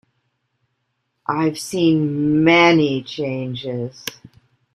[1.27, 4.03] I’ve seen many changes.